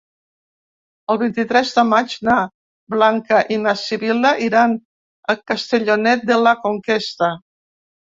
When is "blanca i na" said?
2.93-3.73